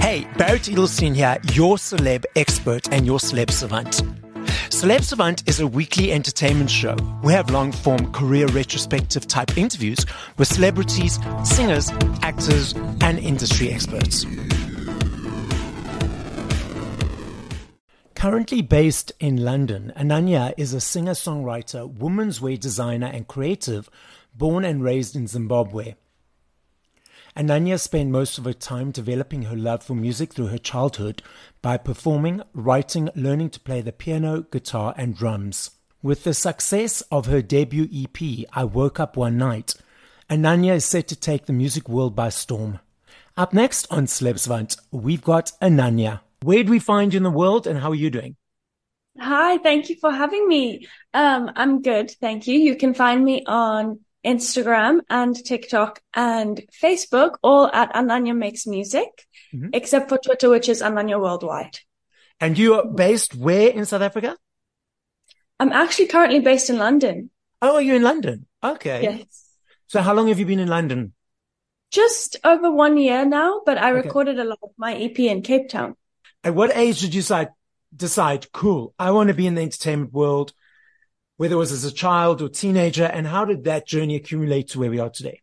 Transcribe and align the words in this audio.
Hey, 0.00 0.26
Barrett 0.36 0.62
Edelstein 0.62 1.14
here, 1.14 1.38
your 1.52 1.76
celeb 1.76 2.24
expert 2.36 2.92
and 2.92 3.06
your 3.06 3.18
celeb 3.18 3.50
savant. 3.50 4.02
Celeb 4.70 5.04
Savant 5.04 5.48
is 5.48 5.60
a 5.60 5.66
weekly 5.66 6.12
entertainment 6.12 6.68
show. 6.68 6.96
We 7.22 7.32
have 7.32 7.48
long 7.48 7.70
form 7.70 8.12
career 8.12 8.46
retrospective 8.48 9.26
type 9.26 9.56
interviews 9.56 10.04
with 10.36 10.48
celebrities, 10.48 11.18
singers, 11.44 11.90
actors, 12.22 12.74
and 13.00 13.18
industry 13.18 13.70
experts. 13.70 14.26
Currently 18.14 18.62
based 18.62 19.12
in 19.20 19.44
London, 19.44 19.92
Ananya 19.96 20.54
is 20.56 20.72
a 20.72 20.80
singer 20.80 21.12
songwriter, 21.12 21.86
women's 21.98 22.40
wear 22.40 22.56
designer, 22.56 23.06
and 23.06 23.28
creative 23.28 23.88
born 24.34 24.64
and 24.64 24.82
raised 24.82 25.16
in 25.16 25.26
Zimbabwe. 25.26 25.94
Ananya 27.36 27.80
spent 27.80 28.10
most 28.10 28.38
of 28.38 28.44
her 28.44 28.52
time 28.52 28.92
developing 28.92 29.42
her 29.42 29.56
love 29.56 29.82
for 29.82 29.94
music 29.94 30.32
through 30.32 30.46
her 30.46 30.58
childhood 30.58 31.20
by 31.62 31.76
performing, 31.76 32.42
writing, 32.52 33.10
learning 33.16 33.50
to 33.50 33.60
play 33.60 33.80
the 33.80 33.92
piano, 33.92 34.42
guitar, 34.42 34.94
and 34.96 35.16
drums. 35.16 35.72
With 36.00 36.22
the 36.22 36.34
success 36.34 37.00
of 37.10 37.26
her 37.26 37.42
debut 37.42 37.88
EP, 37.92 38.46
I 38.52 38.64
Woke 38.64 39.00
Up 39.00 39.16
One 39.16 39.36
Night, 39.36 39.74
Ananya 40.30 40.74
is 40.74 40.84
set 40.84 41.08
to 41.08 41.16
take 41.16 41.46
the 41.46 41.52
music 41.52 41.88
world 41.88 42.14
by 42.14 42.28
storm. 42.28 42.78
Up 43.36 43.52
next 43.52 43.86
on 43.90 44.06
Celeb 44.06 44.76
we've 44.92 45.22
got 45.22 45.52
Ananya. 45.60 46.20
Where 46.42 46.62
do 46.62 46.70
we 46.70 46.78
find 46.78 47.12
you 47.12 47.16
in 47.16 47.24
the 47.24 47.30
world 47.30 47.66
and 47.66 47.80
how 47.80 47.90
are 47.90 47.96
you 47.96 48.10
doing? 48.10 48.36
Hi, 49.18 49.58
thank 49.58 49.88
you 49.88 49.96
for 50.00 50.12
having 50.12 50.46
me. 50.46 50.86
Um, 51.12 51.50
I'm 51.56 51.82
good, 51.82 52.12
thank 52.20 52.46
you. 52.46 52.58
You 52.58 52.76
can 52.76 52.94
find 52.94 53.24
me 53.24 53.42
on 53.46 54.00
Instagram 54.24 55.00
and 55.08 55.36
TikTok 55.36 56.00
and 56.14 56.62
Facebook, 56.82 57.36
all 57.42 57.70
at 57.72 57.92
Ananya 57.94 58.36
Makes 58.36 58.66
Music, 58.66 59.08
mm-hmm. 59.54 59.68
except 59.72 60.08
for 60.08 60.18
Twitter, 60.18 60.48
which 60.50 60.68
is 60.68 60.82
Ananya 60.82 61.20
Worldwide. 61.20 61.78
And 62.40 62.58
you 62.58 62.74
are 62.74 62.86
based 62.86 63.34
where 63.34 63.68
in 63.70 63.84
South 63.86 64.02
Africa? 64.02 64.36
I'm 65.60 65.72
actually 65.72 66.06
currently 66.06 66.40
based 66.40 66.70
in 66.70 66.78
London. 66.78 67.30
Oh, 67.62 67.76
are 67.76 67.82
you 67.82 67.94
in 67.94 68.02
London? 68.02 68.46
Okay. 68.62 69.02
Yes. 69.02 69.44
So 69.86 70.00
how 70.00 70.14
long 70.14 70.28
have 70.28 70.38
you 70.38 70.46
been 70.46 70.58
in 70.58 70.68
London? 70.68 71.12
Just 71.90 72.36
over 72.42 72.72
one 72.72 72.96
year 72.96 73.24
now, 73.24 73.62
but 73.64 73.78
I 73.78 73.92
okay. 73.92 74.06
recorded 74.06 74.38
a 74.38 74.44
lot 74.44 74.58
of 74.62 74.70
my 74.76 74.94
EP 74.96 75.18
in 75.20 75.42
Cape 75.42 75.68
Town. 75.68 75.94
At 76.42 76.54
what 76.54 76.76
age 76.76 77.00
did 77.00 77.14
you 77.14 77.20
decide, 77.20 77.48
decide, 77.94 78.50
cool, 78.52 78.94
I 78.98 79.12
want 79.12 79.28
to 79.28 79.34
be 79.34 79.46
in 79.46 79.54
the 79.54 79.62
entertainment 79.62 80.12
world? 80.12 80.52
Whether 81.36 81.54
it 81.54 81.58
was 81.58 81.72
as 81.72 81.84
a 81.84 81.92
child 81.92 82.42
or 82.42 82.48
teenager, 82.48 83.04
and 83.04 83.26
how 83.26 83.44
did 83.44 83.64
that 83.64 83.86
journey 83.86 84.16
accumulate 84.16 84.68
to 84.70 84.78
where 84.78 84.90
we 84.90 85.00
are 85.00 85.10
today? 85.10 85.42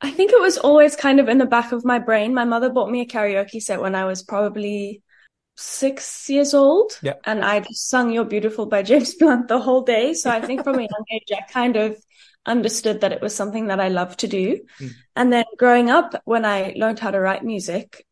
I 0.00 0.10
think 0.10 0.32
it 0.32 0.40
was 0.40 0.58
always 0.58 0.96
kind 0.96 1.20
of 1.20 1.28
in 1.28 1.38
the 1.38 1.46
back 1.46 1.72
of 1.72 1.84
my 1.84 1.98
brain. 1.98 2.34
My 2.34 2.44
mother 2.44 2.70
bought 2.70 2.90
me 2.90 3.00
a 3.00 3.06
karaoke 3.06 3.62
set 3.62 3.80
when 3.80 3.94
I 3.94 4.04
was 4.04 4.22
probably 4.22 5.02
six 5.56 6.28
years 6.28 6.54
old. 6.54 6.98
Yeah. 7.02 7.14
And 7.24 7.44
I 7.44 7.60
just 7.60 7.88
sung 7.88 8.10
You're 8.10 8.24
Beautiful 8.24 8.66
by 8.66 8.82
James 8.82 9.14
Blunt 9.18 9.48
the 9.48 9.60
whole 9.60 9.82
day. 9.82 10.14
So 10.14 10.30
I 10.30 10.40
think 10.40 10.64
from 10.64 10.76
a 10.76 10.82
young 10.82 11.04
age, 11.12 11.28
I 11.32 11.42
kind 11.52 11.76
of 11.76 11.96
understood 12.44 13.02
that 13.02 13.12
it 13.12 13.22
was 13.22 13.34
something 13.34 13.68
that 13.68 13.78
I 13.78 13.88
loved 13.88 14.20
to 14.20 14.28
do. 14.28 14.60
Mm. 14.80 14.90
And 15.14 15.32
then 15.32 15.44
growing 15.56 15.90
up, 15.90 16.20
when 16.24 16.44
I 16.44 16.74
learned 16.76 16.98
how 16.98 17.12
to 17.12 17.20
write 17.20 17.44
music, 17.44 18.04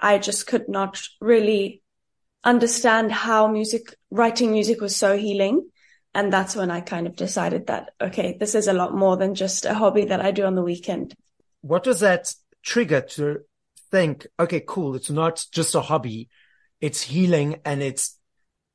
I 0.00 0.18
just 0.18 0.46
could 0.46 0.68
not 0.68 1.00
really 1.20 1.82
understand 2.42 3.12
how 3.12 3.46
music, 3.46 3.94
writing 4.10 4.50
music 4.50 4.80
was 4.80 4.96
so 4.96 5.16
healing 5.16 5.68
and 6.14 6.32
that's 6.32 6.56
when 6.56 6.70
I 6.70 6.80
kind 6.80 7.06
of 7.06 7.16
decided 7.16 7.68
that, 7.68 7.90
okay, 8.00 8.36
this 8.38 8.54
is 8.54 8.68
a 8.68 8.72
lot 8.72 8.94
more 8.94 9.16
than 9.16 9.34
just 9.34 9.64
a 9.64 9.74
hobby 9.74 10.06
that 10.06 10.20
I 10.20 10.30
do 10.30 10.44
on 10.44 10.54
the 10.54 10.62
weekend. 10.62 11.14
What 11.60 11.84
does 11.84 12.00
that 12.00 12.34
trigger 12.62 13.00
to 13.00 13.40
think, 13.90 14.26
okay, 14.38 14.62
cool. 14.66 14.94
It's 14.94 15.10
not 15.10 15.44
just 15.52 15.74
a 15.74 15.80
hobby. 15.80 16.28
It's 16.80 17.02
healing 17.02 17.60
and 17.64 17.82
it's 17.82 18.18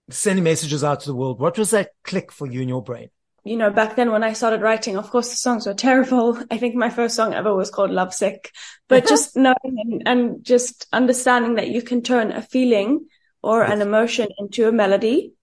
sending 0.10 0.44
messages 0.44 0.84
out 0.84 1.02
to 1.02 1.08
the 1.08 1.16
world. 1.16 1.40
What 1.40 1.58
was 1.58 1.72
that 1.72 1.92
click 2.04 2.32
for 2.32 2.48
you 2.48 2.62
in 2.62 2.70
your 2.70 2.84
brain? 2.84 3.10
You 3.44 3.58
know, 3.58 3.70
back 3.70 3.96
then 3.96 4.12
when 4.12 4.24
I 4.24 4.34
started 4.34 4.62
writing, 4.62 4.98
of 4.98 5.10
course 5.10 5.30
the 5.30 5.36
songs 5.36 5.68
were 5.68 5.74
terrible. 5.74 6.38
I 6.52 6.58
think 6.58 6.76
my 6.76 6.90
first 6.90 7.16
song 7.16 7.34
ever 7.34 7.54
was 7.54 7.70
called 7.70 7.92
Lovesick, 7.92 8.52
but 8.88 9.08
just 9.08 9.36
knowing 9.36 9.56
and, 9.64 10.04
and 10.06 10.44
just 10.44 10.88
understanding 10.92 11.56
that 11.56 11.70
you 11.70 11.82
can 11.82 12.02
turn 12.02 12.32
a 12.32 12.42
feeling 12.42 13.08
or 13.42 13.64
an 13.64 13.82
emotion 13.82 14.28
into 14.40 14.68
a 14.68 14.72
melody 14.72 15.35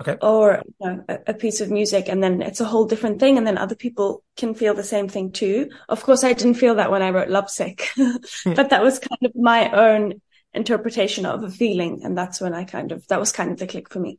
okay. 0.00 0.16
or 0.20 0.62
you 0.80 0.86
know, 0.86 1.04
a, 1.08 1.18
a, 1.28 1.34
piece 1.34 1.60
of 1.60 1.70
music 1.70 2.08
and 2.08 2.22
then 2.22 2.42
it's 2.42 2.60
a 2.60 2.64
whole 2.64 2.86
different 2.86 3.20
thing 3.20 3.36
and 3.36 3.46
then 3.46 3.58
other 3.58 3.74
people 3.74 4.22
can 4.36 4.54
feel 4.54 4.74
the 4.74 4.82
same 4.82 5.08
thing 5.08 5.30
too 5.30 5.70
of 5.88 6.02
course 6.02 6.24
i 6.24 6.32
didn't 6.32 6.54
feel 6.54 6.74
that 6.76 6.90
when 6.90 7.02
i 7.02 7.10
wrote 7.10 7.28
lovesick 7.28 7.88
but 8.44 8.70
that 8.70 8.82
was 8.82 8.98
kind 8.98 9.22
of 9.24 9.32
my 9.34 9.70
own 9.70 10.20
interpretation 10.54 11.26
of 11.26 11.44
a 11.44 11.50
feeling 11.50 12.00
and 12.04 12.16
that's 12.16 12.40
when 12.40 12.54
i 12.54 12.64
kind 12.64 12.92
of 12.92 13.06
that 13.08 13.20
was 13.20 13.32
kind 13.32 13.50
of 13.50 13.58
the 13.58 13.66
click 13.66 13.88
for 13.88 14.00
me 14.00 14.18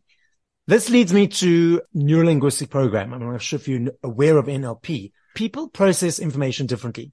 this 0.68 0.90
leads 0.90 1.12
me 1.12 1.28
to 1.28 1.81
neurolinguistic 1.96 2.70
program 2.70 3.14
i'm 3.14 3.20
not 3.20 3.41
sure 3.41 3.59
if 3.59 3.68
you're 3.68 3.91
aware 4.03 4.38
of 4.38 4.46
nlp 4.46 5.12
people 5.36 5.68
process 5.68 6.20
information 6.20 6.66
differently 6.68 7.12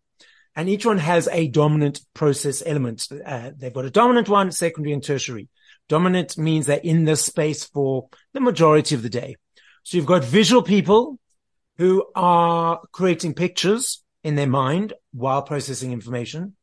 and 0.58 0.68
each 0.68 0.84
one 0.84 0.98
has 0.98 1.28
a 1.30 1.46
dominant 1.46 2.00
process 2.14 2.64
element. 2.66 3.06
Uh, 3.24 3.52
they've 3.56 3.72
got 3.72 3.84
a 3.84 3.90
dominant 3.90 4.28
one, 4.28 4.50
secondary 4.50 4.92
and 4.92 5.04
tertiary. 5.04 5.48
Dominant 5.88 6.36
means 6.36 6.66
they're 6.66 6.78
in 6.78 7.04
this 7.04 7.24
space 7.24 7.64
for 7.64 8.08
the 8.34 8.40
majority 8.40 8.94
of 8.94 9.02
the 9.02 9.08
day. 9.08 9.36
So 9.82 9.96
you've 9.96 10.06
got 10.06 10.24
visual 10.24 10.62
people 10.62 11.18
who 11.78 12.04
are 12.14 12.80
creating 12.92 13.34
pictures 13.34 14.02
in 14.22 14.34
their 14.34 14.46
mind 14.46 14.92
while 15.12 15.42
processing 15.42 15.92
information. 15.92 16.56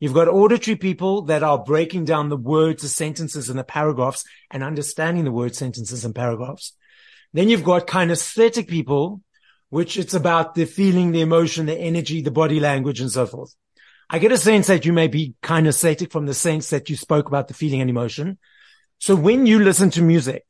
You've 0.00 0.14
got 0.14 0.26
auditory 0.26 0.76
people 0.76 1.22
that 1.22 1.44
are 1.44 1.62
breaking 1.62 2.06
down 2.06 2.28
the 2.28 2.36
words, 2.36 2.82
the 2.82 2.88
sentences 2.88 3.48
and 3.48 3.56
the 3.56 3.64
paragraphs 3.64 4.24
and 4.50 4.64
understanding 4.64 5.22
the 5.24 5.30
word 5.30 5.54
sentences 5.54 6.04
and 6.04 6.12
paragraphs. 6.12 6.72
Then 7.32 7.48
you've 7.48 7.62
got 7.62 7.86
kinesthetic 7.86 8.66
people, 8.66 9.20
which 9.70 9.96
it's 9.96 10.14
about 10.14 10.56
the 10.56 10.64
feeling, 10.64 11.12
the 11.12 11.20
emotion, 11.20 11.66
the 11.66 11.78
energy, 11.78 12.20
the 12.20 12.32
body 12.32 12.58
language 12.58 13.00
and 13.00 13.12
so 13.12 13.26
forth. 13.26 13.54
I 14.10 14.18
get 14.18 14.32
a 14.32 14.38
sense 14.38 14.66
that 14.66 14.84
you 14.84 14.92
may 14.92 15.06
be 15.06 15.34
kinesthetic 15.42 16.10
from 16.10 16.26
the 16.26 16.34
sense 16.34 16.70
that 16.70 16.90
you 16.90 16.96
spoke 16.96 17.28
about 17.28 17.46
the 17.46 17.54
feeling 17.54 17.80
and 17.80 17.88
emotion. 17.88 18.38
So 19.02 19.16
when 19.16 19.46
you 19.46 19.58
listen 19.58 19.90
to 19.90 20.00
music, 20.00 20.44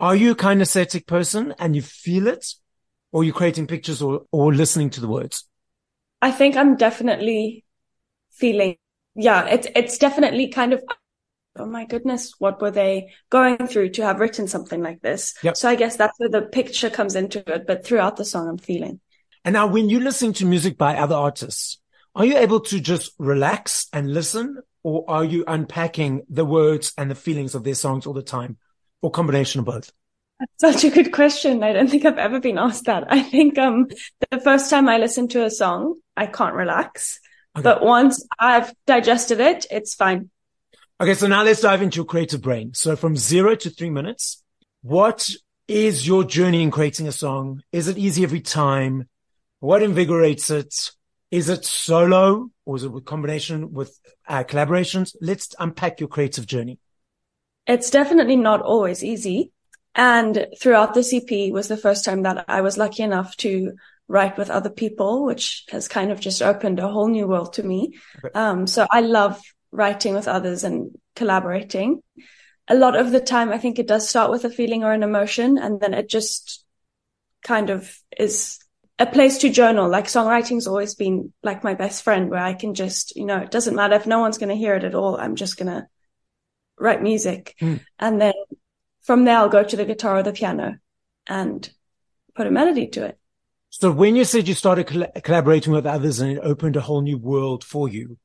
are 0.00 0.16
you 0.16 0.30
a 0.30 0.34
kinesthetic 0.34 1.06
person 1.06 1.54
and 1.58 1.76
you 1.76 1.82
feel 1.82 2.26
it 2.26 2.54
or 3.12 3.22
you're 3.22 3.26
you 3.26 3.32
creating 3.34 3.66
pictures 3.66 4.00
or, 4.00 4.22
or 4.32 4.54
listening 4.54 4.88
to 4.88 5.00
the 5.02 5.08
words? 5.08 5.46
I 6.22 6.30
think 6.30 6.56
I'm 6.56 6.76
definitely 6.76 7.66
feeling, 8.30 8.78
yeah, 9.14 9.44
it's, 9.44 9.66
it's 9.76 9.98
definitely 9.98 10.48
kind 10.48 10.72
of, 10.72 10.82
oh 11.56 11.66
my 11.66 11.84
goodness, 11.84 12.32
what 12.38 12.62
were 12.62 12.70
they 12.70 13.10
going 13.28 13.66
through 13.66 13.90
to 13.90 14.06
have 14.06 14.20
written 14.20 14.48
something 14.48 14.82
like 14.82 15.02
this? 15.02 15.34
Yep. 15.42 15.58
So 15.58 15.68
I 15.68 15.74
guess 15.74 15.96
that's 15.96 16.18
where 16.18 16.30
the 16.30 16.40
picture 16.40 16.88
comes 16.88 17.14
into 17.14 17.40
it. 17.46 17.66
But 17.66 17.84
throughout 17.84 18.16
the 18.16 18.24
song, 18.24 18.48
I'm 18.48 18.56
feeling. 18.56 19.00
And 19.44 19.52
now 19.52 19.66
when 19.66 19.90
you 19.90 20.00
listen 20.00 20.32
to 20.32 20.46
music 20.46 20.78
by 20.78 20.96
other 20.96 21.16
artists, 21.16 21.78
are 22.14 22.24
you 22.24 22.36
able 22.36 22.60
to 22.60 22.80
just 22.80 23.12
relax 23.18 23.86
and 23.92 24.12
listen 24.12 24.60
or 24.82 25.04
are 25.08 25.24
you 25.24 25.44
unpacking 25.46 26.22
the 26.28 26.44
words 26.44 26.92
and 26.98 27.10
the 27.10 27.14
feelings 27.14 27.54
of 27.54 27.64
their 27.64 27.74
songs 27.74 28.06
all 28.06 28.12
the 28.12 28.22
time 28.22 28.58
or 29.00 29.10
combination 29.10 29.60
of 29.60 29.66
both? 29.66 29.92
That's 30.38 30.82
such 30.82 30.90
a 30.90 30.94
good 30.94 31.12
question. 31.12 31.62
I 31.62 31.72
don't 31.72 31.88
think 31.88 32.04
I've 32.04 32.18
ever 32.18 32.40
been 32.40 32.58
asked 32.58 32.86
that. 32.86 33.04
I 33.10 33.22
think, 33.22 33.58
um, 33.58 33.88
the 34.30 34.40
first 34.40 34.70
time 34.70 34.88
I 34.88 34.98
listen 34.98 35.28
to 35.28 35.44
a 35.44 35.50
song, 35.50 36.00
I 36.16 36.26
can't 36.26 36.54
relax, 36.54 37.20
okay. 37.56 37.62
but 37.62 37.82
once 37.82 38.26
I've 38.38 38.72
digested 38.86 39.40
it, 39.40 39.66
it's 39.70 39.94
fine. 39.94 40.30
Okay. 41.00 41.14
So 41.14 41.26
now 41.26 41.42
let's 41.44 41.60
dive 41.60 41.82
into 41.82 41.96
your 41.96 42.04
creative 42.04 42.42
brain. 42.42 42.74
So 42.74 42.96
from 42.96 43.16
zero 43.16 43.54
to 43.54 43.70
three 43.70 43.90
minutes, 43.90 44.42
what 44.82 45.30
is 45.68 46.06
your 46.06 46.24
journey 46.24 46.62
in 46.62 46.70
creating 46.70 47.08
a 47.08 47.12
song? 47.12 47.62
Is 47.72 47.88
it 47.88 47.98
easy 47.98 48.24
every 48.24 48.40
time? 48.40 49.08
What 49.60 49.82
invigorates 49.82 50.50
it? 50.50 50.90
Is 51.32 51.48
it 51.48 51.64
solo 51.64 52.50
or 52.66 52.76
is 52.76 52.84
it 52.84 52.92
with 52.92 53.06
combination 53.06 53.72
with 53.72 53.98
uh, 54.28 54.44
collaborations? 54.44 55.16
Let's 55.20 55.54
unpack 55.58 55.98
your 55.98 56.10
creative 56.10 56.46
journey. 56.46 56.78
It's 57.66 57.88
definitely 57.88 58.36
not 58.36 58.60
always 58.60 59.02
easy. 59.02 59.50
And 59.94 60.46
throughout 60.60 60.92
this 60.92 61.12
EP 61.14 61.50
was 61.50 61.68
the 61.68 61.76
first 61.78 62.04
time 62.04 62.22
that 62.24 62.44
I 62.48 62.60
was 62.60 62.76
lucky 62.76 63.02
enough 63.02 63.34
to 63.38 63.72
write 64.08 64.36
with 64.36 64.50
other 64.50 64.68
people, 64.68 65.24
which 65.24 65.64
has 65.70 65.88
kind 65.88 66.12
of 66.12 66.20
just 66.20 66.42
opened 66.42 66.78
a 66.78 66.88
whole 66.88 67.08
new 67.08 67.26
world 67.26 67.54
to 67.54 67.62
me. 67.62 67.98
Okay. 68.18 68.32
Um, 68.34 68.66
so 68.66 68.86
I 68.90 69.00
love 69.00 69.40
writing 69.70 70.14
with 70.14 70.28
others 70.28 70.64
and 70.64 70.90
collaborating. 71.16 72.02
A 72.68 72.74
lot 72.74 72.94
of 72.94 73.10
the 73.10 73.20
time, 73.20 73.50
I 73.50 73.58
think 73.58 73.78
it 73.78 73.88
does 73.88 74.06
start 74.06 74.30
with 74.30 74.44
a 74.44 74.50
feeling 74.50 74.84
or 74.84 74.92
an 74.92 75.02
emotion, 75.02 75.56
and 75.56 75.80
then 75.80 75.94
it 75.94 76.08
just 76.10 76.64
kind 77.42 77.70
of 77.70 77.98
is 78.18 78.61
a 78.98 79.06
place 79.06 79.38
to 79.38 79.50
journal. 79.50 79.88
Like 79.88 80.06
songwriting's 80.06 80.66
always 80.66 80.94
been 80.94 81.32
like 81.42 81.64
my 81.64 81.74
best 81.74 82.02
friend 82.02 82.30
where 82.30 82.42
I 82.42 82.54
can 82.54 82.74
just, 82.74 83.16
you 83.16 83.24
know, 83.24 83.38
it 83.38 83.50
doesn't 83.50 83.74
matter 83.74 83.94
if 83.94 84.06
no 84.06 84.20
one's 84.20 84.38
going 84.38 84.50
to 84.50 84.54
hear 84.54 84.74
it 84.74 84.84
at 84.84 84.94
all. 84.94 85.16
I'm 85.16 85.36
just 85.36 85.56
going 85.56 85.72
to 85.72 85.86
write 86.78 87.02
music. 87.02 87.54
Mm. 87.60 87.80
And 87.98 88.20
then 88.20 88.34
from 89.02 89.24
there, 89.24 89.38
I'll 89.38 89.48
go 89.48 89.64
to 89.64 89.76
the 89.76 89.84
guitar 89.84 90.18
or 90.18 90.22
the 90.22 90.32
piano 90.32 90.78
and 91.26 91.68
put 92.34 92.46
a 92.46 92.50
melody 92.50 92.88
to 92.88 93.06
it. 93.06 93.18
So 93.70 93.90
when 93.90 94.16
you 94.16 94.24
said 94.24 94.48
you 94.48 94.54
started 94.54 94.86
coll- 94.86 95.12
collaborating 95.22 95.72
with 95.72 95.86
others 95.86 96.20
and 96.20 96.32
it 96.32 96.40
opened 96.42 96.76
a 96.76 96.80
whole 96.80 97.00
new 97.00 97.18
world 97.18 97.64
for 97.64 97.88
you, 97.88 98.18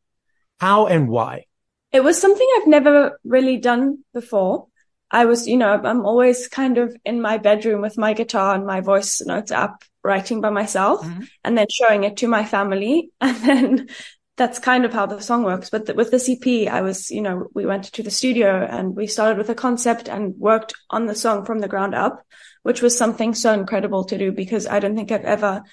how 0.60 0.88
and 0.88 1.08
why? 1.08 1.46
It 1.92 2.04
was 2.04 2.20
something 2.20 2.48
I've 2.58 2.68
never 2.68 3.20
really 3.24 3.58
done 3.58 4.00
before. 4.14 4.68
I 5.10 5.24
was, 5.24 5.48
you 5.48 5.56
know, 5.56 5.70
I'm 5.72 6.06
always 6.06 6.50
kind 6.50 6.78
of 6.78 6.96
in 7.06 7.22
my 7.22 7.38
bedroom 7.38 7.82
with 7.82 7.98
my 7.98 8.14
guitar 8.14 8.56
and 8.56 8.66
my 8.66 8.82
voice 8.82 9.22
notes 9.26 9.52
app 9.52 9.84
writing 10.08 10.42
by 10.42 10.50
myself 10.50 11.06
mm-hmm. 11.06 11.24
and 11.44 11.58
then 11.58 11.68
showing 11.70 12.04
it 12.04 12.18
to 12.18 12.28
my 12.28 12.44
family. 12.44 13.12
And 13.22 13.36
then 13.44 13.88
that's 14.38 14.60
kind 14.60 14.86
of 14.86 14.94
how 14.94 15.08
the 15.08 15.20
song 15.22 15.44
works. 15.44 15.70
But 15.70 15.96
with 15.96 16.12
the 16.12 16.22
EP, 16.32 16.72
I 16.72 16.82
was, 16.82 17.10
you 17.10 17.22
know, 17.22 17.48
we 17.54 17.66
went 17.66 17.86
to 17.86 18.04
the 18.04 18.12
studio 18.12 18.66
and 18.66 18.96
we 18.96 19.08
started 19.08 19.38
with 19.38 19.50
a 19.50 19.56
concept 19.56 20.08
and 20.08 20.36
worked 20.38 20.74
on 20.90 21.08
the 21.08 21.16
song 21.16 21.44
from 21.44 21.60
the 21.60 21.68
ground 21.68 21.96
up 21.96 22.24
which 22.68 22.82
was 22.82 22.98
something 22.98 23.34
so 23.34 23.54
incredible 23.54 24.04
to 24.04 24.18
do 24.18 24.30
because 24.30 24.68
I 24.68 24.82
don't 24.82 24.94
think 24.94 25.10
I've 25.10 25.24
ever 25.24 25.64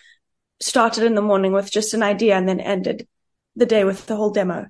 started 0.61 1.03
in 1.03 1.17
the 1.17 1.23
morning 1.23 1.51
with 1.53 1.69
just 1.69 1.93
an 1.93 2.05
idea 2.05 2.37
and 2.37 2.49
then 2.49 2.61
ended 2.61 3.09
the 3.57 3.67
day 3.67 3.83
with 3.83 4.07
the 4.07 4.15
whole 4.15 4.31
demo. 4.31 4.69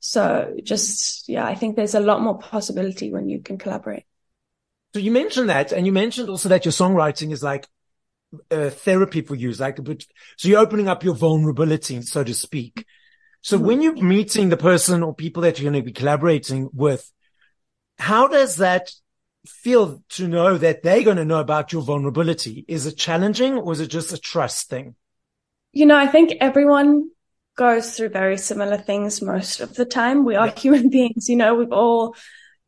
So 0.00 0.56
just, 0.62 1.28
yeah, 1.28 1.44
I 1.44 1.54
think 1.56 1.76
there's 1.76 1.94
a 1.94 2.00
lot 2.00 2.22
more 2.22 2.38
possibility 2.38 3.12
when 3.12 3.28
you 3.28 3.42
can 3.42 3.58
collaborate. 3.58 4.04
So 4.94 5.00
you 5.00 5.10
mentioned 5.10 5.50
that, 5.50 5.70
and 5.72 5.84
you 5.84 5.92
mentioned 5.92 6.30
also 6.30 6.48
that 6.48 6.64
your 6.64 6.72
songwriting 6.72 7.32
is 7.32 7.42
like 7.42 7.68
uh, 8.50 8.70
therapy 8.70 9.22
for 9.22 9.34
you, 9.34 9.52
like, 9.52 9.82
but 9.82 10.04
so 10.36 10.48
you're 10.48 10.60
opening 10.60 10.88
up 10.88 11.04
your 11.04 11.14
vulnerability, 11.14 12.02
so 12.02 12.24
to 12.24 12.34
speak. 12.34 12.84
So 13.40 13.56
mm-hmm. 13.56 13.66
when 13.66 13.82
you're 13.82 14.02
meeting 14.02 14.48
the 14.48 14.56
person 14.56 15.02
or 15.02 15.14
people 15.14 15.42
that 15.42 15.58
you're 15.58 15.70
going 15.70 15.82
to 15.82 15.86
be 15.86 15.92
collaborating 15.92 16.68
with, 16.72 17.10
how 17.98 18.28
does 18.28 18.56
that 18.56 18.90
feel 19.46 20.02
to 20.10 20.28
know 20.28 20.58
that 20.58 20.82
they're 20.82 21.02
going 21.02 21.16
to 21.16 21.24
know 21.24 21.40
about 21.40 21.72
your 21.72 21.82
vulnerability? 21.82 22.64
Is 22.68 22.86
it 22.86 22.96
challenging 22.96 23.54
or 23.54 23.72
is 23.72 23.80
it 23.80 23.88
just 23.88 24.12
a 24.12 24.18
trust 24.18 24.68
thing? 24.68 24.94
You 25.72 25.86
know, 25.86 25.96
I 25.96 26.06
think 26.06 26.34
everyone 26.40 27.10
goes 27.56 27.96
through 27.96 28.10
very 28.10 28.38
similar 28.38 28.76
things 28.76 29.20
most 29.20 29.60
of 29.60 29.74
the 29.74 29.84
time. 29.84 30.24
We 30.24 30.36
are 30.36 30.46
yeah. 30.46 30.54
human 30.54 30.88
beings, 30.90 31.28
you 31.28 31.36
know, 31.36 31.54
we've 31.54 31.72
all, 31.72 32.14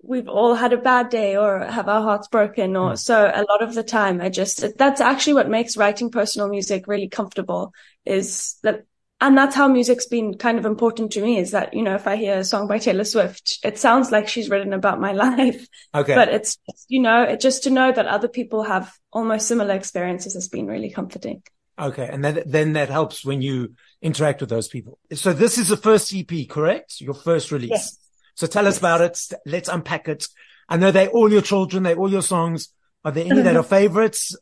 we've 0.02 0.28
all 0.28 0.54
had 0.54 0.72
a 0.72 0.78
bad 0.78 1.08
day 1.10 1.36
or 1.36 1.60
have 1.60 1.88
our 1.88 2.02
hearts 2.02 2.28
broken 2.28 2.76
or 2.76 2.92
mm. 2.92 2.98
so 2.98 3.30
a 3.32 3.44
lot 3.48 3.62
of 3.62 3.74
the 3.74 3.82
time 3.82 4.20
I 4.20 4.28
just, 4.28 4.64
that's 4.78 5.00
actually 5.00 5.34
what 5.34 5.48
makes 5.48 5.76
writing 5.76 6.10
personal 6.10 6.48
music 6.48 6.86
really 6.86 7.08
comfortable 7.08 7.72
is 8.04 8.56
that 8.62 8.84
and 9.22 9.36
that's 9.36 9.54
how 9.54 9.68
music's 9.68 10.06
been 10.06 10.38
kind 10.38 10.58
of 10.58 10.64
important 10.64 11.12
to 11.12 11.20
me 11.20 11.38
is 11.38 11.50
that, 11.50 11.74
you 11.74 11.82
know, 11.82 11.94
if 11.94 12.06
I 12.06 12.16
hear 12.16 12.38
a 12.38 12.44
song 12.44 12.66
by 12.66 12.78
Taylor 12.78 13.04
Swift, 13.04 13.58
it 13.62 13.78
sounds 13.78 14.10
like 14.10 14.28
she's 14.28 14.48
written 14.48 14.72
about 14.72 14.98
my 14.98 15.12
life. 15.26 15.66
Okay. 15.94 16.14
But 16.14 16.30
it's, 16.30 16.56
you 16.88 17.02
know, 17.02 17.24
it 17.24 17.40
just 17.40 17.64
to 17.64 17.70
know 17.70 17.92
that 17.92 18.06
other 18.06 18.28
people 18.28 18.62
have 18.62 18.90
almost 19.12 19.46
similar 19.46 19.74
experiences 19.74 20.34
has 20.34 20.48
been 20.48 20.66
really 20.66 20.90
comforting. 20.90 21.42
Okay. 21.78 22.08
And 22.10 22.24
then, 22.24 22.42
then 22.46 22.72
that 22.74 22.88
helps 22.88 23.22
when 23.24 23.42
you 23.42 23.74
interact 24.00 24.40
with 24.40 24.48
those 24.48 24.68
people. 24.68 24.98
So 25.12 25.34
this 25.34 25.58
is 25.58 25.68
the 25.68 25.76
first 25.76 26.14
EP, 26.14 26.48
correct? 26.48 27.00
Your 27.02 27.14
first 27.14 27.52
release. 27.52 27.70
Yes. 27.70 27.98
So 28.34 28.46
tell 28.46 28.66
us 28.66 28.78
about 28.78 29.00
it. 29.00 29.20
Let's 29.46 29.68
unpack 29.68 30.08
it. 30.08 30.26
I 30.68 30.76
know 30.76 30.90
they're 30.90 31.08
all 31.08 31.30
your 31.30 31.42
children. 31.42 31.82
They're 31.82 31.96
all 31.96 32.10
your 32.10 32.22
songs. 32.22 32.72
Are 33.04 33.12
there 33.12 33.26
any 33.26 33.42
that 33.42 33.56
are 33.56 33.62
favorites? 33.62 34.36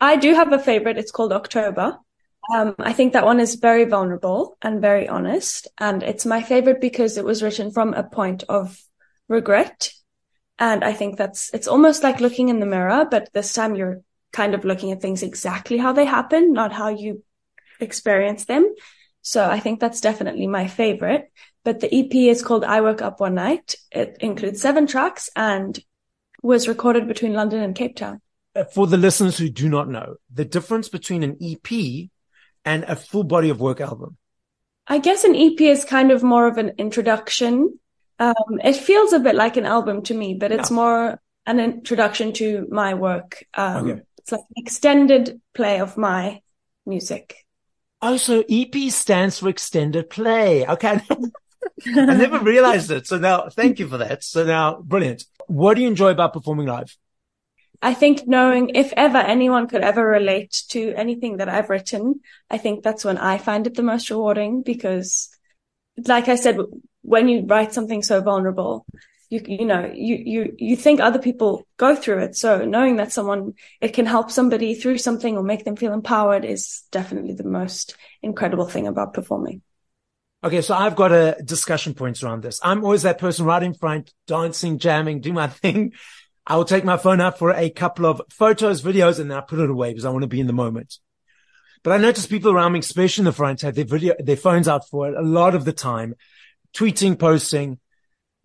I 0.00 0.16
do 0.16 0.34
have 0.34 0.52
a 0.52 0.58
favorite. 0.58 0.98
It's 0.98 1.12
called 1.12 1.32
October. 1.32 1.98
Um, 2.54 2.74
I 2.78 2.92
think 2.92 3.12
that 3.12 3.24
one 3.24 3.40
is 3.40 3.54
very 3.54 3.84
vulnerable 3.84 4.56
and 4.60 4.80
very 4.80 5.08
honest. 5.08 5.68
And 5.78 6.02
it's 6.02 6.26
my 6.26 6.42
favorite 6.42 6.80
because 6.80 7.16
it 7.16 7.24
was 7.24 7.42
written 7.42 7.70
from 7.70 7.94
a 7.94 8.02
point 8.02 8.44
of 8.48 8.78
regret. 9.28 9.90
And 10.58 10.84
I 10.84 10.92
think 10.92 11.16
that's, 11.16 11.52
it's 11.54 11.68
almost 11.68 12.02
like 12.02 12.20
looking 12.20 12.48
in 12.48 12.60
the 12.60 12.66
mirror, 12.66 13.06
but 13.10 13.30
this 13.32 13.52
time 13.52 13.74
you're 13.74 14.02
kind 14.32 14.54
of 14.54 14.64
looking 14.64 14.92
at 14.92 15.00
things 15.00 15.22
exactly 15.22 15.78
how 15.78 15.92
they 15.92 16.04
happen, 16.04 16.52
not 16.52 16.72
how 16.72 16.88
you 16.88 17.22
experience 17.80 18.44
them. 18.44 18.74
So 19.24 19.48
I 19.48 19.58
think 19.58 19.80
that's 19.80 20.02
definitely 20.02 20.46
my 20.46 20.68
favorite. 20.68 21.32
But 21.64 21.80
the 21.80 21.92
EP 21.92 22.14
is 22.14 22.42
called 22.42 22.62
I 22.62 22.82
Woke 22.82 23.00
Up 23.00 23.20
One 23.20 23.34
Night. 23.34 23.74
It 23.90 24.18
includes 24.20 24.60
seven 24.60 24.86
tracks 24.86 25.30
and 25.34 25.78
was 26.42 26.68
recorded 26.68 27.08
between 27.08 27.32
London 27.32 27.62
and 27.62 27.74
Cape 27.74 27.96
Town. 27.96 28.20
Uh, 28.54 28.64
for 28.64 28.86
the 28.86 28.98
listeners 28.98 29.38
who 29.38 29.48
do 29.48 29.68
not 29.68 29.88
know, 29.88 30.16
the 30.32 30.44
difference 30.44 30.90
between 30.90 31.22
an 31.22 31.38
EP 31.40 32.10
and 32.66 32.84
a 32.84 32.94
full 32.94 33.24
body 33.24 33.48
of 33.48 33.60
work 33.60 33.80
album? 33.80 34.18
I 34.86 34.98
guess 34.98 35.24
an 35.24 35.34
EP 35.34 35.58
is 35.58 35.86
kind 35.86 36.10
of 36.10 36.22
more 36.22 36.46
of 36.46 36.58
an 36.58 36.72
introduction. 36.76 37.78
Um, 38.18 38.60
it 38.62 38.76
feels 38.76 39.14
a 39.14 39.20
bit 39.20 39.34
like 39.34 39.56
an 39.56 39.64
album 39.64 40.02
to 40.02 40.14
me, 40.14 40.34
but 40.34 40.52
it's 40.52 40.70
more 40.70 41.18
an 41.46 41.60
introduction 41.60 42.34
to 42.34 42.66
my 42.70 42.92
work. 42.92 43.42
Um, 43.54 43.90
okay. 43.90 44.02
it's 44.18 44.32
like 44.32 44.40
an 44.40 44.62
extended 44.62 45.40
play 45.54 45.80
of 45.80 45.96
my 45.96 46.42
music. 46.84 47.43
Oh, 48.06 48.18
so 48.18 48.44
EP 48.50 48.90
stands 48.90 49.38
for 49.38 49.48
extended 49.48 50.10
play. 50.10 50.66
Okay. 50.66 51.00
I 51.86 52.14
never 52.14 52.38
realized 52.38 52.90
it. 52.90 53.06
So 53.06 53.16
now 53.16 53.48
thank 53.48 53.78
you 53.78 53.88
for 53.88 53.96
that. 53.96 54.22
So 54.22 54.44
now 54.44 54.82
brilliant. 54.82 55.24
What 55.46 55.74
do 55.74 55.80
you 55.80 55.88
enjoy 55.88 56.10
about 56.10 56.34
performing 56.34 56.66
live? 56.66 56.94
I 57.80 57.94
think 57.94 58.26
knowing 58.26 58.72
if 58.74 58.92
ever 58.94 59.16
anyone 59.16 59.68
could 59.68 59.80
ever 59.80 60.06
relate 60.06 60.64
to 60.68 60.92
anything 60.92 61.38
that 61.38 61.48
I've 61.48 61.70
written, 61.70 62.20
I 62.50 62.58
think 62.58 62.84
that's 62.84 63.06
when 63.06 63.16
I 63.16 63.38
find 63.38 63.66
it 63.66 63.74
the 63.74 63.82
most 63.82 64.10
rewarding 64.10 64.60
because 64.60 65.30
like 66.06 66.28
I 66.28 66.34
said, 66.34 66.58
when 67.00 67.28
you 67.28 67.46
write 67.46 67.72
something 67.72 68.02
so 68.02 68.20
vulnerable, 68.20 68.84
you, 69.28 69.40
you 69.46 69.64
know, 69.64 69.90
you, 69.92 70.16
you, 70.16 70.54
you 70.58 70.76
think 70.76 71.00
other 71.00 71.18
people 71.18 71.66
go 71.76 71.96
through 71.96 72.18
it. 72.20 72.36
So 72.36 72.64
knowing 72.64 72.96
that 72.96 73.12
someone, 73.12 73.54
it 73.80 73.94
can 73.94 74.06
help 74.06 74.30
somebody 74.30 74.74
through 74.74 74.98
something 74.98 75.36
or 75.36 75.42
make 75.42 75.64
them 75.64 75.76
feel 75.76 75.92
empowered 75.92 76.44
is 76.44 76.84
definitely 76.90 77.34
the 77.34 77.44
most 77.44 77.96
incredible 78.22 78.66
thing 78.66 78.86
about 78.86 79.14
performing. 79.14 79.62
Okay. 80.42 80.60
So 80.60 80.74
I've 80.74 80.96
got 80.96 81.12
a 81.12 81.36
discussion 81.42 81.94
points 81.94 82.22
around 82.22 82.42
this. 82.42 82.60
I'm 82.62 82.84
always 82.84 83.02
that 83.02 83.18
person 83.18 83.46
right 83.46 83.62
in 83.62 83.74
front, 83.74 84.12
dancing, 84.26 84.78
jamming, 84.78 85.20
do 85.20 85.32
my 85.32 85.46
thing. 85.62 85.92
I 86.46 86.56
will 86.56 86.66
take 86.66 86.84
my 86.84 86.98
phone 86.98 87.20
out 87.20 87.38
for 87.38 87.50
a 87.50 87.70
couple 87.70 88.04
of 88.04 88.20
photos, 88.28 88.82
videos, 88.82 89.18
and 89.18 89.30
then 89.30 89.38
I 89.38 89.40
put 89.40 89.58
it 89.58 89.70
away 89.70 89.90
because 89.90 90.04
I 90.04 90.10
want 90.10 90.22
to 90.22 90.28
be 90.28 90.40
in 90.40 90.46
the 90.46 90.52
moment. 90.52 90.98
But 91.82 91.92
I 91.92 91.96
notice 91.98 92.26
people 92.26 92.50
around 92.50 92.72
me, 92.72 92.80
especially 92.80 93.22
in 93.22 93.26
the 93.26 93.32
front, 93.32 93.62
have 93.62 93.74
their 93.74 93.84
video, 93.84 94.14
their 94.18 94.36
phones 94.36 94.68
out 94.68 94.88
for 94.88 95.08
it 95.08 95.16
a 95.16 95.22
lot 95.22 95.54
of 95.54 95.64
the 95.64 95.72
time, 95.72 96.14
tweeting, 96.74 97.18
posting. 97.18 97.78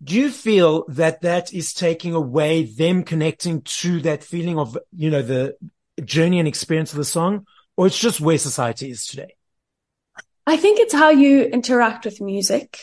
Do 0.02 0.14
you 0.14 0.30
feel 0.30 0.84
that 0.88 1.20
that 1.22 1.52
is 1.52 1.74
taking 1.74 2.14
away 2.14 2.64
them 2.64 3.04
connecting 3.04 3.60
to 3.62 4.00
that 4.00 4.24
feeling 4.24 4.58
of, 4.58 4.78
you 4.96 5.10
know, 5.10 5.22
the 5.22 5.56
journey 6.02 6.38
and 6.38 6.48
experience 6.48 6.92
of 6.92 6.98
the 6.98 7.04
song, 7.04 7.46
or 7.76 7.86
it's 7.86 7.98
just 7.98 8.20
where 8.20 8.38
society 8.38 8.90
is 8.90 9.04
today? 9.04 9.36
I 10.46 10.56
think 10.56 10.80
it's 10.80 10.94
how 10.94 11.10
you 11.10 11.42
interact 11.42 12.06
with 12.06 12.20
music. 12.20 12.80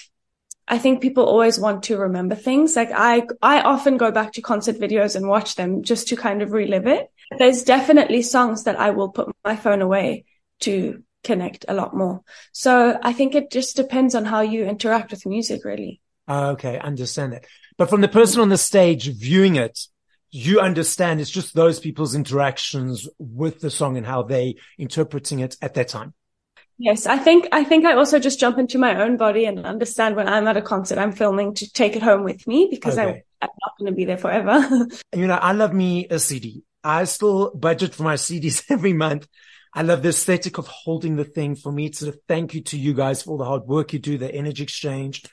I 0.68 0.78
think 0.78 1.02
people 1.02 1.26
always 1.26 1.58
want 1.60 1.84
to 1.84 1.98
remember 1.98 2.36
things. 2.36 2.76
Like 2.76 2.92
I, 2.94 3.24
I 3.42 3.62
often 3.62 3.98
go 3.98 4.12
back 4.12 4.34
to 4.34 4.42
concert 4.42 4.78
videos 4.78 5.16
and 5.16 5.28
watch 5.28 5.56
them 5.56 5.82
just 5.82 6.10
to 6.10 6.16
kind 6.16 6.42
of 6.42 6.52
relive 6.52 6.88
it. 6.88 7.10
There's 7.40 7.64
definitely 7.64 8.22
songs 8.22 8.66
that 8.66 8.80
I 8.80 8.92
will 8.92 9.10
put 9.10 9.34
my 9.44 9.56
phone 9.56 9.82
away 9.82 10.26
to 10.62 11.04
connect 11.24 11.66
a 11.68 11.74
lot 11.74 11.96
more. 11.96 12.22
So 12.52 12.98
I 13.02 13.14
think 13.14 13.34
it 13.34 13.52
just 13.52 13.76
depends 13.76 14.14
on 14.14 14.26
how 14.26 14.42
you 14.42 14.66
interact 14.66 15.12
with 15.12 15.26
music, 15.26 15.66
really. 15.66 16.02
Okay. 16.30 16.80
Understand 16.80 17.34
that. 17.34 17.46
But 17.78 17.90
from 17.90 18.02
the 18.02 18.08
person 18.08 18.42
on 18.42 18.50
the 18.50 18.58
stage 18.58 19.08
viewing 19.08 19.56
it, 19.56 19.80
you 20.32 20.60
understand 20.60 21.22
it's 21.22 21.30
just 21.30 21.54
those 21.54 21.80
people's 21.80 22.16
interactions 22.16 23.08
with 23.18 23.60
the 23.60 23.70
song 23.70 23.98
and 23.98 24.06
how 24.06 24.24
they 24.24 24.56
interpreting 24.78 25.40
it 25.40 25.56
at 25.62 25.74
that 25.76 25.88
time. 25.88 26.14
Yes, 26.80 27.08
I 27.08 27.18
think 27.18 27.48
I 27.52 27.64
think 27.64 27.86
I 27.86 27.94
also 27.94 28.20
just 28.20 28.40
jump 28.40 28.60
into 28.60 28.78
my 28.78 29.02
own 29.02 29.18
body 29.18 29.46
and 29.46 29.66
understand 29.66 30.16
when 30.16 30.28
I'm 30.28 30.48
at 30.48 30.58
a 30.58 30.62
concert, 30.62 31.00
I'm 31.00 31.12
filming 31.12 31.56
to 31.56 31.72
take 31.72 31.96
it 31.96 32.04
home 32.04 32.24
with 32.24 32.46
me 32.46 32.68
because 32.70 33.00
okay. 33.00 33.24
I, 33.42 33.46
I'm 33.46 33.50
not 33.62 33.78
going 33.80 33.92
to 33.92 33.96
be 33.96 34.06
there 34.06 34.18
forever. 34.18 34.88
you 35.16 35.26
know, 35.26 35.36
I 35.36 35.54
love 35.54 35.74
me 35.74 36.08
a 36.08 36.20
CD. 36.20 36.64
I 36.84 37.06
still 37.06 37.52
budget 37.56 37.96
for 37.96 38.04
my 38.04 38.14
CDs 38.16 38.64
every 38.70 38.94
month. 38.94 39.28
I 39.74 39.82
love 39.82 40.04
the 40.04 40.10
aesthetic 40.10 40.60
of 40.60 40.68
holding 40.68 41.16
the 41.16 41.24
thing. 41.24 41.56
For 41.56 41.72
me, 41.72 41.88
it's 41.88 42.04
a 42.04 42.12
thank 42.28 42.54
you 42.54 42.62
to 42.62 42.78
you 42.78 42.94
guys 42.94 43.24
for 43.24 43.32
all 43.32 43.38
the 43.38 43.46
hard 43.46 43.64
work 43.64 43.94
you 43.94 44.00
do, 44.00 44.18
the 44.18 44.34
energy 44.34 44.64
exchange. 44.64 45.24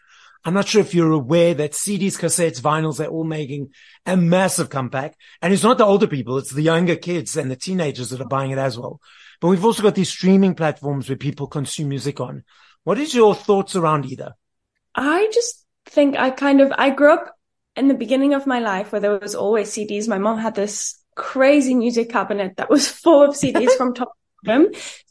I'm 0.44 0.54
not 0.54 0.68
sure 0.68 0.82
if 0.82 0.94
you're 0.94 1.12
aware 1.12 1.54
that 1.54 1.72
CDs, 1.72 2.18
cassettes, 2.18 2.60
vinyls, 2.60 2.98
they're 2.98 3.08
all 3.08 3.24
making 3.24 3.70
a 4.04 4.16
massive 4.16 4.68
comeback. 4.68 5.16
And 5.40 5.52
it's 5.54 5.62
not 5.62 5.78
the 5.78 5.86
older 5.86 6.06
people. 6.06 6.36
It's 6.36 6.52
the 6.52 6.62
younger 6.62 6.96
kids 6.96 7.36
and 7.36 7.50
the 7.50 7.56
teenagers 7.56 8.10
that 8.10 8.20
are 8.20 8.28
buying 8.28 8.50
it 8.50 8.58
as 8.58 8.78
well. 8.78 9.00
But 9.40 9.48
we've 9.48 9.64
also 9.64 9.82
got 9.82 9.94
these 9.94 10.10
streaming 10.10 10.54
platforms 10.54 11.08
where 11.08 11.16
people 11.16 11.46
consume 11.46 11.88
music 11.88 12.20
on. 12.20 12.44
What 12.84 12.98
is 12.98 13.14
your 13.14 13.34
thoughts 13.34 13.74
around 13.74 14.04
either? 14.04 14.34
I 14.94 15.30
just 15.32 15.64
think 15.86 16.16
I 16.16 16.30
kind 16.30 16.60
of, 16.60 16.72
I 16.76 16.90
grew 16.90 17.14
up 17.14 17.34
in 17.74 17.88
the 17.88 17.94
beginning 17.94 18.34
of 18.34 18.46
my 18.46 18.58
life 18.58 18.92
where 18.92 19.00
there 19.00 19.18
was 19.18 19.34
always 19.34 19.70
CDs. 19.70 20.08
My 20.08 20.18
mom 20.18 20.38
had 20.38 20.54
this 20.54 20.98
crazy 21.14 21.74
music 21.74 22.10
cabinet 22.10 22.56
that 22.56 22.68
was 22.68 22.86
full 22.86 23.22
of 23.22 23.30
CDs 23.30 23.70
from 23.76 23.94
top 23.94 24.12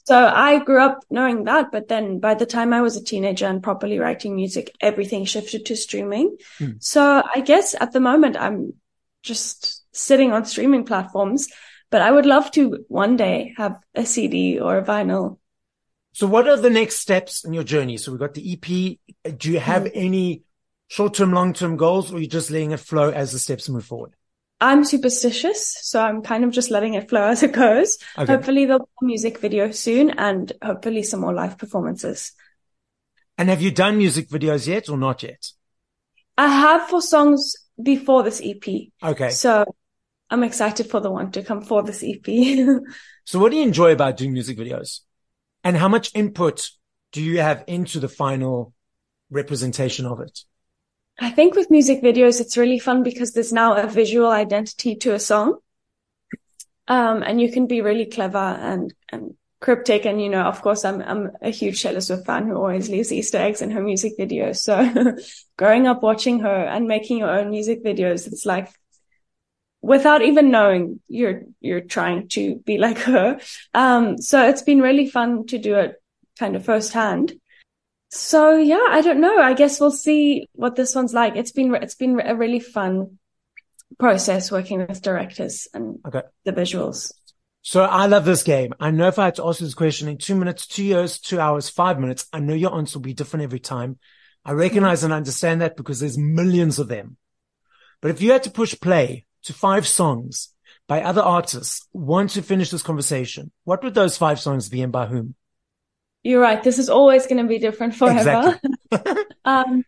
So 0.06 0.18
I 0.18 0.60
grew 0.60 0.82
up 0.82 1.04
knowing 1.10 1.46
that. 1.46 1.72
But 1.72 1.88
then 1.88 2.20
by 2.20 2.34
the 2.34 2.46
time 2.46 2.74
I 2.74 2.82
was 2.82 2.98
a 2.98 3.04
teenager 3.04 3.46
and 3.46 3.64
properly 3.64 4.00
writing 4.00 4.36
music, 4.36 4.76
everything 4.82 5.26
shifted 5.26 5.66
to 5.68 5.76
streaming. 5.76 6.38
Hmm. 6.58 6.72
So 6.80 7.24
I 7.34 7.42
guess 7.42 7.76
at 7.80 7.94
the 7.94 8.00
moment 8.00 8.36
I'm 8.38 8.74
just 9.22 9.84
sitting 9.96 10.34
on 10.34 10.46
streaming 10.46 10.86
platforms 10.86 11.48
but 11.94 12.02
I 12.02 12.10
would 12.10 12.26
love 12.26 12.50
to 12.54 12.84
one 12.88 13.18
day 13.18 13.54
have 13.56 13.80
a 13.94 14.04
CD 14.04 14.60
or 14.60 14.80
a 14.80 14.84
vinyl. 14.84 15.38
So 16.14 16.26
what 16.26 16.48
are 16.48 16.58
the 16.58 16.72
next 16.72 16.96
steps 16.96 17.46
in 17.46 17.54
your 17.54 17.64
journey? 17.64 17.98
So 17.98 18.12
we've 18.12 18.20
got 18.20 18.34
the 18.34 18.54
EP. 18.54 19.38
Do 19.38 19.52
you 19.52 19.60
have 19.60 19.84
mm-hmm. 19.84 20.00
any 20.00 20.42
short-term, 20.88 21.34
long-term 21.34 21.78
goals 21.78 22.12
or 22.12 22.16
are 22.16 22.20
you 22.20 22.26
just 22.26 22.50
letting 22.50 22.72
it 22.72 22.80
flow 22.80 23.12
as 23.12 23.32
the 23.32 23.38
steps 23.38 23.70
move 23.70 23.86
forward? 23.86 24.16
I'm 24.64 24.86
superstitious, 24.86 25.78
so 25.82 26.02
I'm 26.02 26.22
kind 26.22 26.46
of 26.46 26.52
just 26.52 26.72
letting 26.72 26.94
it 26.94 27.10
flow 27.10 27.24
as 27.24 27.44
it 27.44 27.52
goes. 27.52 27.98
Okay. 28.18 28.32
Hopefully 28.32 28.66
there'll 28.66 28.80
be 28.80 28.86
a 29.02 29.06
music 29.06 29.40
video 29.40 29.72
soon 29.72 30.12
and 30.12 30.54
hopefully 30.64 31.04
some 31.04 31.20
more 31.20 31.34
live 31.34 31.58
performances. 31.58 32.32
And 33.38 33.50
have 33.50 33.62
you 33.62 33.72
done 33.72 33.98
music 33.98 34.30
videos 34.30 34.66
yet 34.66 34.88
or 34.88 34.98
not 34.98 35.22
yet? 35.22 35.52
I 36.38 36.48
have 36.48 36.88
for 36.88 37.02
songs 37.02 37.56
before 37.82 38.24
this 38.24 38.42
EP. 38.42 38.64
Okay. 39.04 39.32
So 39.32 39.66
I'm 40.30 40.44
excited 40.44 40.90
for 40.90 41.02
the 41.02 41.12
one 41.12 41.32
to 41.32 41.44
come 41.44 41.62
for 41.62 41.84
this 41.84 42.02
EP. 42.02 42.26
so 43.26 43.40
what 43.40 43.52
do 43.52 43.58
you 43.58 43.64
enjoy 43.64 43.92
about 43.92 44.16
doing 44.16 44.32
music 44.32 44.58
videos? 44.58 45.02
And 45.66 45.76
how 45.76 45.90
much 45.90 46.10
input 46.16 46.70
do 47.12 47.22
you 47.22 47.42
have 47.42 47.66
into 47.68 48.00
the 48.00 48.08
final 48.08 48.74
representation 49.30 50.06
of 50.06 50.22
it? 50.22 50.40
I 51.24 51.30
think 51.30 51.56
with 51.56 51.72
music 51.72 52.02
videos, 52.02 52.42
it's 52.42 52.58
really 52.58 52.80
fun 52.80 53.02
because 53.02 53.32
there's 53.32 53.54
now 53.54 53.76
a 53.76 53.88
visual 53.88 54.30
identity 54.30 54.96
to 54.98 55.14
a 55.14 55.20
song. 55.20 55.58
Um, 56.90 57.24
and 57.24 57.40
you 57.40 57.50
can 57.50 57.66
be 57.66 57.80
really 57.80 58.08
clever 58.08 58.38
and, 58.38 58.94
and 59.08 59.34
cryptic. 59.62 60.06
And, 60.06 60.22
you 60.22 60.28
know, 60.28 60.42
of 60.42 60.62
course, 60.62 60.84
I'm, 60.84 61.02
I'm 61.02 61.32
a 61.42 61.50
huge 61.50 61.82
Taylor 61.82 62.02
Swift 62.02 62.26
fan 62.26 62.46
who 62.46 62.58
always 62.58 62.90
leaves 62.90 63.14
Easter 63.14 63.38
eggs 63.38 63.62
in 63.62 63.72
her 63.72 63.82
music 63.82 64.18
videos. 64.20 64.58
So 64.58 65.16
growing 65.58 65.88
up 65.88 66.04
watching 66.04 66.42
her 66.42 66.66
and 66.66 66.90
making 66.90 67.20
your 67.20 67.30
own 67.30 67.52
music 67.52 67.86
videos, 67.86 68.28
it's 68.28 68.46
like, 68.46 68.68
without 69.82 70.24
even 70.24 70.52
knowing 70.52 71.00
you're, 71.08 71.44
you're 71.62 71.80
trying 71.80 72.28
to 72.30 72.58
be 72.66 72.78
like 72.78 72.98
her. 72.98 73.40
Um, 73.74 74.18
so 74.18 74.46
it's 74.50 74.64
been 74.64 74.82
really 74.82 75.10
fun 75.10 75.48
to 75.48 75.58
do 75.58 75.76
it 75.76 75.96
kind 76.38 76.58
of 76.58 76.66
firsthand. 76.66 77.40
So 78.16 78.58
yeah, 78.58 78.86
I 78.90 79.02
don't 79.02 79.20
know. 79.20 79.40
I 79.40 79.54
guess 79.54 79.80
we'll 79.80 79.90
see 79.90 80.48
what 80.54 80.76
this 80.76 80.94
one's 80.94 81.16
like. 81.16 81.36
It's 81.36 81.52
been, 81.52 81.74
it's 81.74 81.96
been 81.96 82.20
a 82.20 82.36
really 82.36 82.60
fun 82.60 83.18
process 83.98 84.52
working 84.52 84.86
with 84.88 85.02
directors 85.02 85.68
and 85.74 85.98
okay. 86.06 86.22
the 86.46 86.54
visuals. 86.54 87.12
So 87.64 87.82
I 87.82 88.06
love 88.06 88.24
this 88.24 88.44
game. 88.44 88.76
I 88.80 88.92
know 88.92 89.08
if 89.08 89.18
I 89.18 89.26
had 89.26 89.36
to 89.36 89.48
ask 89.48 89.62
you 89.62 89.66
this 89.66 89.74
question 89.74 90.08
in 90.08 90.20
two 90.20 90.36
minutes, 90.36 90.68
two 90.68 90.84
years, 90.84 91.20
two 91.20 91.40
hours, 91.40 91.70
five 91.70 92.00
minutes, 92.00 92.28
I 92.32 92.40
know 92.40 92.54
your 92.54 92.76
answer 92.76 93.00
will 93.00 93.04
be 93.04 93.16
different 93.16 93.46
every 93.46 93.60
time. 93.60 93.98
I 94.46 94.52
recognize 94.52 95.00
mm-hmm. 95.00 95.06
and 95.06 95.14
understand 95.14 95.62
that 95.62 95.76
because 95.76 96.00
there's 96.00 96.18
millions 96.18 96.78
of 96.78 96.90
them. 96.90 97.18
But 98.00 98.12
if 98.12 98.22
you 98.22 98.32
had 98.32 98.44
to 98.44 98.52
push 98.52 98.80
play 98.80 99.26
to 99.46 99.54
five 99.54 99.88
songs 99.88 100.54
by 100.88 101.02
other 101.02 101.22
artists, 101.22 101.88
want 101.94 102.30
to 102.32 102.44
finish 102.44 102.70
this 102.70 102.84
conversation, 102.84 103.52
what 103.64 103.84
would 103.84 103.96
those 103.96 104.18
five 104.18 104.40
songs 104.40 104.70
be 104.70 104.84
and 104.84 104.92
by 104.92 105.08
whom? 105.08 105.34
You're 106.24 106.42
right. 106.42 106.64
This 106.64 106.80
is 106.80 106.90
always 106.90 107.28
going 107.28 107.42
to 107.42 107.48
be 107.48 107.60
different 107.60 107.96
forever. 107.96 108.60
Exactly. 108.92 109.24
um, 109.46 109.84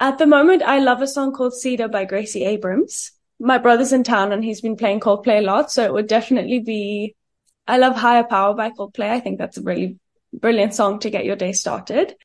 at 0.00 0.18
the 0.18 0.26
moment, 0.26 0.62
I 0.62 0.78
love 0.78 1.02
a 1.02 1.06
song 1.06 1.32
called 1.32 1.54
Cedar 1.54 1.88
by 1.88 2.04
Gracie 2.04 2.44
Abrams 2.44 3.12
my 3.40 3.58
brother's 3.58 3.92
in 3.92 4.02
town 4.02 4.32
and 4.32 4.44
he's 4.44 4.60
been 4.60 4.76
playing 4.76 5.00
Coldplay 5.00 5.38
a 5.38 5.42
lot. 5.42 5.70
So 5.70 5.84
it 5.84 5.92
would 5.92 6.08
definitely 6.08 6.60
be, 6.60 7.14
I 7.66 7.78
love 7.78 7.96
Higher 7.96 8.24
Power 8.24 8.54
by 8.54 8.70
Coldplay. 8.70 9.10
I 9.10 9.20
think 9.20 9.38
that's 9.38 9.58
a 9.58 9.62
really 9.62 9.98
brilliant 10.32 10.74
song 10.74 10.98
to 11.00 11.10
get 11.10 11.24
your 11.24 11.36
day 11.36 11.52
started. 11.52 12.16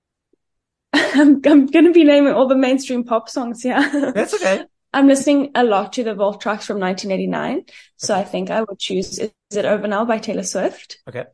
I'm, 0.93 1.41
I'm 1.45 1.67
going 1.67 1.85
to 1.85 1.91
be 1.91 2.03
naming 2.03 2.33
all 2.33 2.47
the 2.47 2.55
mainstream 2.55 3.03
pop 3.03 3.29
songs. 3.29 3.63
Yeah. 3.63 4.11
That's 4.13 4.33
okay. 4.33 4.65
I'm 4.95 5.07
listening 5.07 5.51
a 5.55 5.63
lot 5.63 5.93
to 5.93 6.03
the 6.03 6.13
Vault 6.13 6.39
tracks 6.39 6.67
from 6.67 6.79
1989. 6.79 7.57
Okay. 7.57 7.65
So 7.97 8.15
I 8.15 8.23
think 8.23 8.51
I 8.51 8.61
would 8.61 8.79
choose 8.79 9.17
Is 9.17 9.31
It 9.51 9.65
Over 9.65 9.87
Now 9.87 10.05
by 10.05 10.19
Taylor 10.19 10.43
Swift. 10.43 10.99
Okay. 11.07 11.25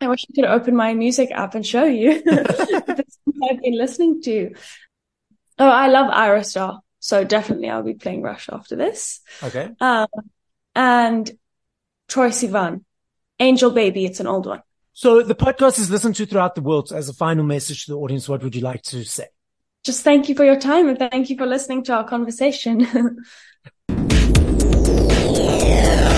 I 0.00 0.08
wish 0.08 0.24
I 0.28 0.32
could 0.34 0.44
open 0.44 0.76
my 0.76 0.94
music 0.94 1.30
app 1.32 1.54
and 1.54 1.66
show 1.66 1.84
you 1.84 2.22
the 2.22 3.04
I've 3.50 3.62
been 3.62 3.76
listening 3.76 4.22
to. 4.22 4.54
Oh, 5.58 5.68
I 5.68 5.88
love 5.88 6.12
Ayra 6.12 6.44
Starr. 6.44 6.80
So 6.98 7.22
definitely 7.22 7.68
I'll 7.68 7.82
be 7.82 7.94
playing 7.94 8.22
Rush 8.22 8.48
after 8.50 8.76
this. 8.76 9.20
Okay. 9.42 9.70
Um, 9.80 10.08
and 10.74 11.30
Troye 12.08 12.30
Sivan, 12.30 12.84
Angel 13.38 13.70
Baby. 13.70 14.06
It's 14.06 14.20
an 14.20 14.26
old 14.26 14.46
one. 14.46 14.62
So 14.92 15.22
the 15.22 15.34
podcast 15.34 15.78
is 15.78 15.90
listened 15.90 16.16
to 16.16 16.26
throughout 16.26 16.54
the 16.54 16.62
world. 16.62 16.88
So 16.88 16.96
as 16.96 17.08
a 17.08 17.14
final 17.14 17.44
message 17.44 17.86
to 17.86 17.92
the 17.92 17.98
audience, 17.98 18.28
what 18.28 18.42
would 18.42 18.54
you 18.54 18.62
like 18.62 18.82
to 18.84 19.04
say? 19.04 19.26
Just 19.84 20.02
thank 20.02 20.28
you 20.28 20.34
for 20.34 20.44
your 20.44 20.58
time 20.58 20.88
and 20.88 20.98
thank 20.98 21.28
you 21.28 21.36
for 21.36 21.46
listening 21.46 21.84
to 21.84 21.94
our 21.94 22.08
conversation. 22.08 23.18